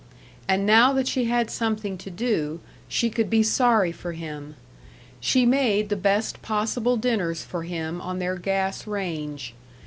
[0.47, 4.55] And now that she had something to do, she could be sorry for him.
[5.19, 9.53] She made the best possible dinners for him on their gas range.